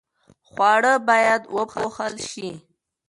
خواړه 0.49 0.93
باید 1.07 1.41
وپوښل 1.55 2.15
شي. 2.29 2.49